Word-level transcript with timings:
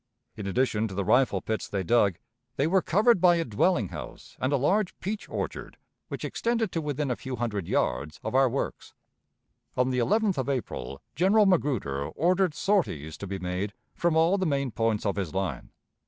In 0.35 0.47
addition 0.47 0.87
to 0.87 0.95
the 0.95 1.05
rifle 1.05 1.41
pits 1.41 1.69
they 1.69 1.83
dug, 1.83 2.15
they 2.55 2.65
were 2.65 2.81
covered 2.81 3.21
by 3.21 3.35
a 3.35 3.45
dwelling 3.45 3.89
house 3.89 4.35
and 4.41 4.51
a 4.51 4.57
large 4.57 4.97
peach 4.99 5.29
orchard 5.29 5.77
which 6.07 6.25
extended 6.25 6.71
to 6.71 6.81
within 6.81 7.11
a 7.11 7.15
few 7.15 7.35
hundred 7.35 7.67
yards 7.67 8.19
of 8.23 8.33
our 8.33 8.49
works. 8.49 8.95
On 9.77 9.91
the 9.91 9.99
11th 9.99 10.39
of 10.39 10.49
April 10.49 11.03
General 11.15 11.45
Magruder 11.45 12.05
ordered 12.07 12.55
sorties 12.55 13.15
to 13.19 13.27
be 13.27 13.37
made 13.37 13.73
from 13.93 14.15
all 14.15 14.39
the 14.39 14.47
main 14.47 14.71
points 14.71 15.05
of 15.05 15.17
his 15.17 15.35
line. 15.35 15.69